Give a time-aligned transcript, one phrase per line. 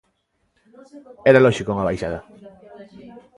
[1.29, 2.19] Era lóxica unha baixada.